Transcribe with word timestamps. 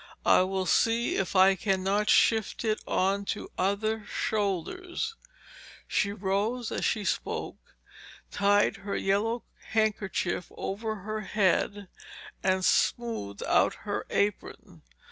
I 0.25 0.41
will 0.41 0.65
see 0.65 1.15
if 1.17 1.35
I 1.35 1.53
cannot 1.53 2.09
shift 2.09 2.65
it 2.65 2.81
on 2.87 3.23
to 3.25 3.51
other 3.55 4.03
shoulders.' 4.07 5.13
She 5.87 6.11
rose 6.11 6.71
as 6.71 6.83
she 6.83 7.05
spoke, 7.05 7.57
tied 8.31 8.77
her 8.77 8.95
yellow 8.95 9.43
handkerchief 9.73 10.51
over 10.57 10.95
her 11.05 11.21
head 11.21 11.87
and 12.41 12.65
smoothed 12.65 13.43
out 13.43 13.75
her 13.85 14.07
apron. 14.09 14.81